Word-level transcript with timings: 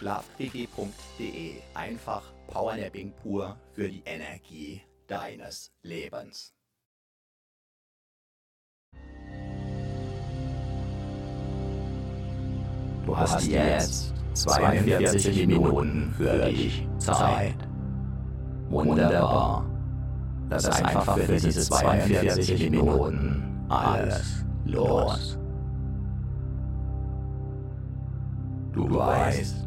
Schlafquickie.de. 0.00 1.56
Einfach 1.74 2.22
Powernapping 2.46 3.12
pur 3.22 3.54
für 3.74 3.86
die 3.86 4.02
Energie 4.06 4.80
deines 5.06 5.70
Lebens. 5.82 6.54
Du 13.04 13.14
hast 13.14 13.46
jetzt 13.46 14.14
42 14.32 15.46
Minuten 15.46 16.14
für 16.16 16.46
dich 16.46 16.88
Zeit. 16.96 17.56
Wunderbar. 18.70 19.66
Lass 20.48 20.66
einfach 20.82 21.18
für 21.18 21.36
diese 21.36 21.60
42 21.60 22.70
Minuten 22.70 23.66
alles 23.68 24.46
los. 24.64 25.38
Du 28.72 28.94
weißt, 28.94 29.66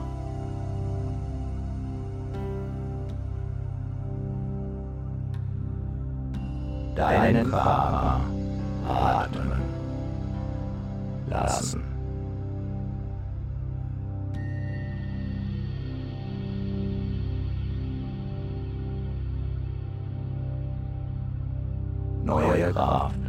deinen 6.95 7.49
Körper 7.49 8.21
atmen 8.87 9.61
lassen. 11.29 11.83
Neue 22.23 22.71
Kraft 22.71 23.20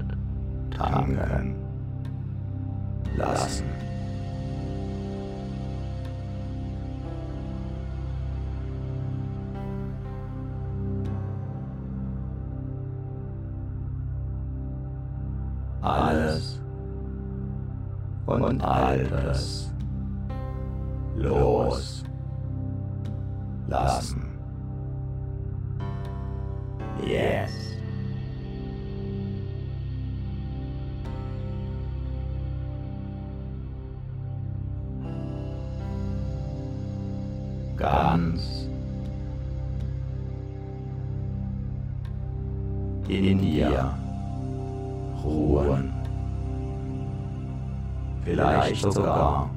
sogar 48.90 49.49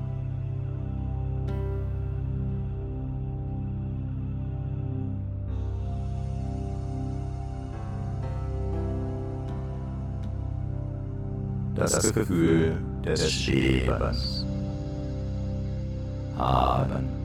das 11.75 12.13
Gefühl 12.13 12.77
des 13.05 13.47
Lebens 13.47 14.45
haben. 16.37 17.24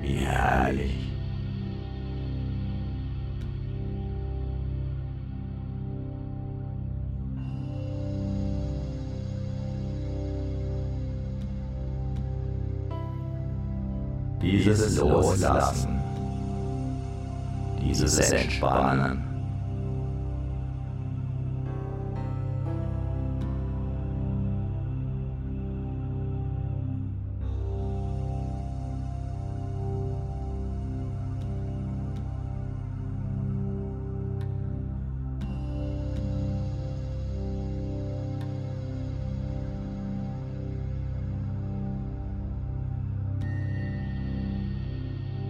Wie 0.00 0.18
herrlich. 0.18 0.94
Dieses 14.40 14.96
Loslassen, 14.98 16.00
dieses 17.80 18.18
Entspannen. 18.30 19.37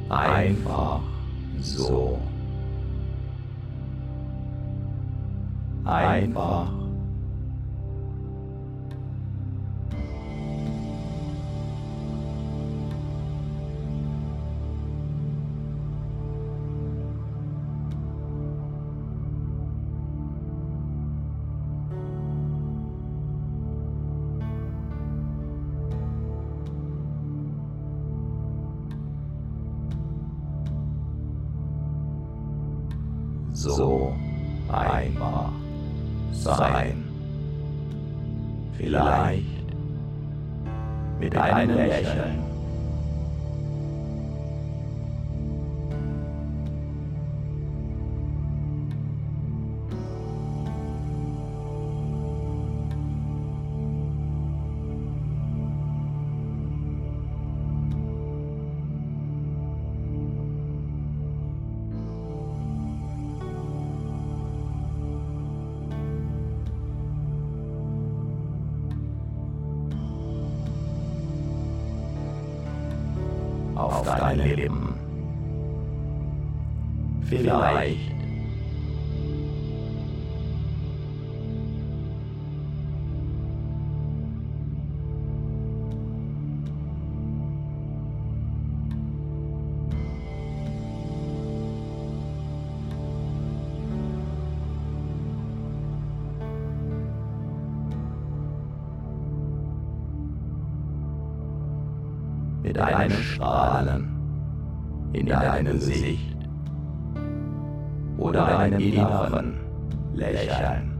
Einfach 0.08 1.00
so. 1.60 2.18
Einfach. 5.84 6.70
Mit 102.78 102.94
einem 102.94 103.22
Strahlen 103.22 104.08
in 105.12 105.26
deinem 105.26 105.78
Gesicht 105.78 106.36
oder 108.18 108.58
einem 108.58 108.78
inneren 108.80 109.54
Lächeln. 110.14 110.94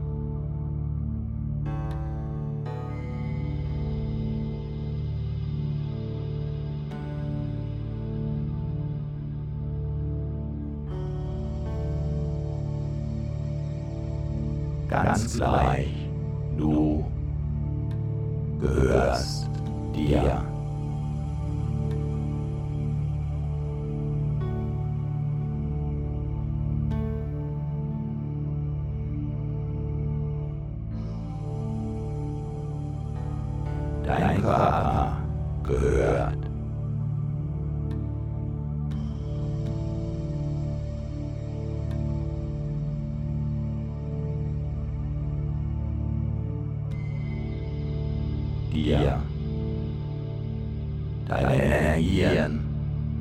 Ganz 14.89 15.37
gleich, 15.37 15.78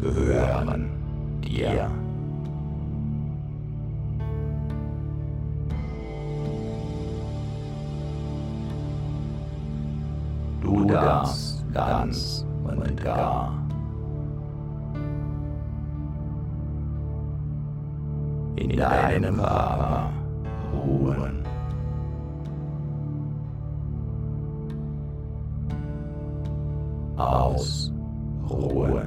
gehören 0.02 0.90
dir. 1.42 1.90
Du 10.62 10.86
darfst 10.86 11.64
ganz 11.74 12.46
und 12.64 13.04
gar 13.04 13.54
in 18.56 18.78
deinem 18.78 19.38
Körper 19.38 20.10
ruhen. 20.74 21.44
Ausruhen. 27.18 29.07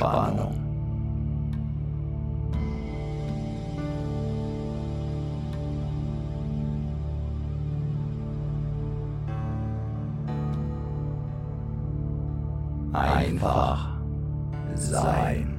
Entspannung. 0.00 0.54
Einfach 12.92 13.88
sein. 14.74 15.49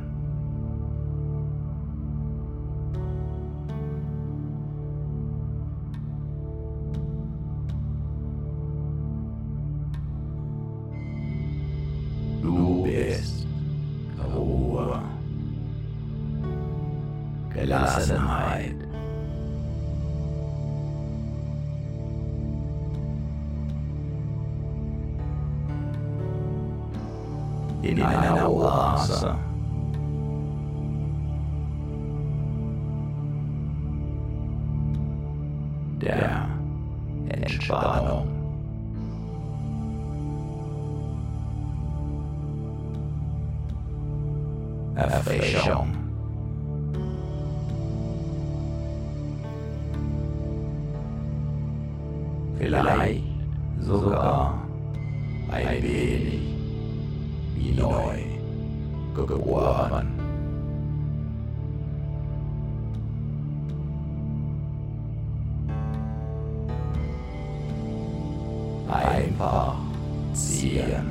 Ziehen 70.62 71.06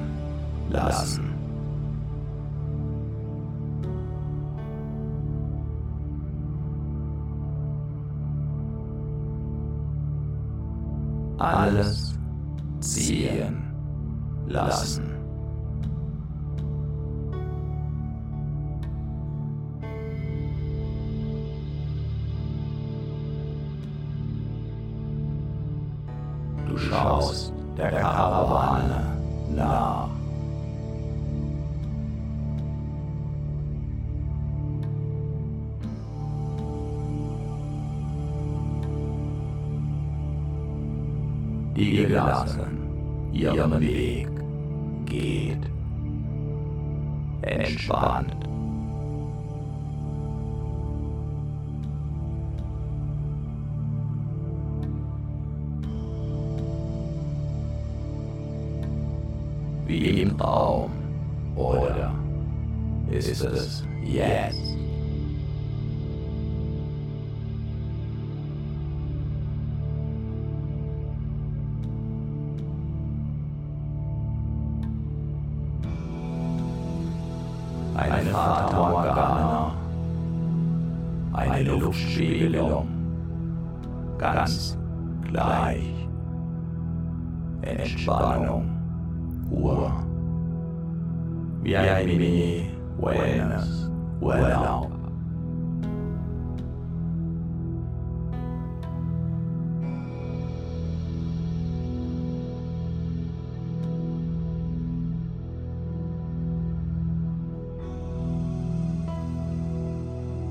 lassen. 0.70 1.24
Alles 11.38 12.14
ziehen 12.80 13.56
lassen. 14.46 14.99
Ganz 84.34 84.78
gleich. 85.22 86.08
Entspannung, 87.62 88.70
Ruhe, 89.50 89.92
wie 91.62 91.76
ein 91.76 92.06
Mini-Wellness, 92.06 93.90
Urlaub. 94.20 94.90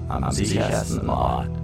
am 0.10 0.32
sichersten 0.32 1.10
Ort. 1.10 1.59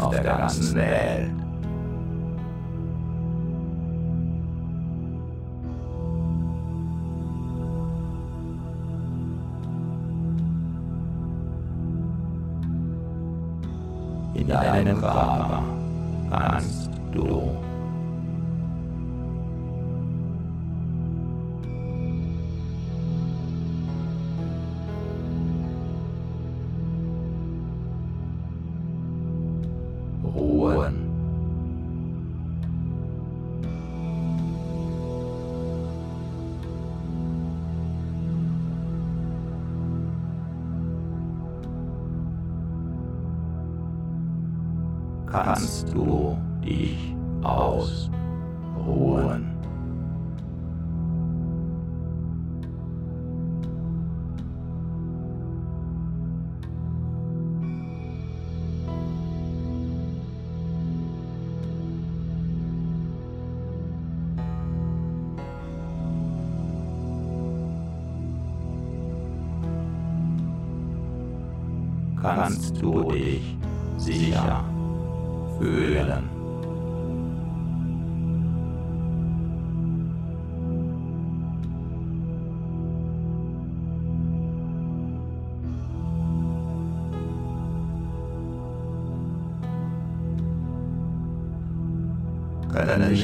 Auf 0.00 0.10
der 0.14 0.22
ganzen 0.22 0.74
Welt. 0.74 1.30
In 14.34 14.48
deinem 14.48 15.00
Körper 15.00 15.49
dich 47.58 48.19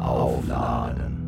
Aufladen. 0.00 1.19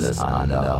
Alles 0.00 0.18
andere 0.18 0.79